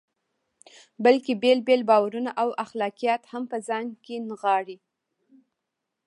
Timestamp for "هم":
3.31-3.43